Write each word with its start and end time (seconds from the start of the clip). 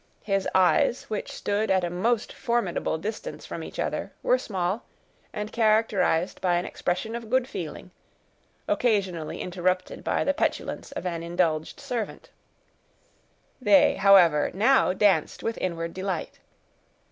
His 0.23 0.47
eyes, 0.55 1.03
which 1.11 1.31
stood 1.31 1.69
at 1.69 1.83
a 1.83 1.89
most 1.91 2.33
formidable 2.33 2.97
distance 2.97 3.45
from 3.45 3.63
each 3.63 3.77
other, 3.77 4.11
were 4.23 4.39
small, 4.39 4.83
and 5.31 5.51
characterized 5.51 6.41
by 6.41 6.55
an 6.55 6.65
expression 6.65 7.15
of 7.15 7.29
good 7.29 7.47
feeling, 7.47 7.91
occasionally 8.67 9.39
interrupted 9.39 10.03
by 10.03 10.23
the 10.23 10.33
petulance 10.33 10.91
of 10.93 11.05
an 11.05 11.21
indulged 11.21 11.79
servant; 11.79 12.31
they, 13.61 13.93
however, 13.93 14.49
now 14.55 14.91
danced 14.91 15.43
with 15.43 15.59
inward 15.59 15.93
delight. 15.93 16.39